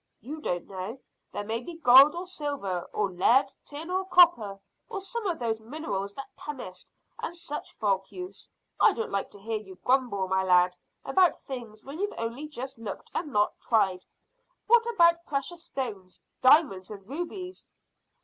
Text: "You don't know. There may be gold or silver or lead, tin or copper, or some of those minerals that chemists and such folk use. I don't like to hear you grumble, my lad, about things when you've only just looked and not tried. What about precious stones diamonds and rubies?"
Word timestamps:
"You 0.19 0.41
don't 0.41 0.65
know. 0.67 0.99
There 1.31 1.43
may 1.43 1.59
be 1.61 1.77
gold 1.77 2.15
or 2.15 2.25
silver 2.25 2.89
or 2.91 3.11
lead, 3.11 3.53
tin 3.63 3.91
or 3.91 4.03
copper, 4.07 4.59
or 4.89 4.99
some 4.99 5.27
of 5.27 5.37
those 5.37 5.59
minerals 5.59 6.13
that 6.15 6.35
chemists 6.35 6.91
and 7.19 7.35
such 7.37 7.73
folk 7.73 8.11
use. 8.11 8.51
I 8.79 8.93
don't 8.93 9.11
like 9.11 9.29
to 9.29 9.39
hear 9.39 9.59
you 9.59 9.75
grumble, 9.85 10.27
my 10.27 10.41
lad, 10.43 10.75
about 11.05 11.43
things 11.45 11.85
when 11.85 11.99
you've 11.99 12.15
only 12.17 12.47
just 12.47 12.79
looked 12.79 13.11
and 13.13 13.31
not 13.31 13.53
tried. 13.61 14.03
What 14.65 14.87
about 14.87 15.23
precious 15.27 15.65
stones 15.65 16.19
diamonds 16.41 16.89
and 16.89 17.07
rubies?" 17.07 17.67